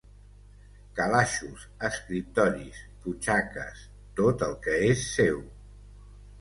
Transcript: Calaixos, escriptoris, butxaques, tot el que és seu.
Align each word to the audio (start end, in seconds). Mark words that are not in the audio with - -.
Calaixos, 0.99 1.65
escriptoris, 1.89 2.81
butxaques, 3.05 3.87
tot 4.23 4.49
el 4.51 4.59
que 4.67 4.83
és 4.91 5.07
seu. 5.15 5.41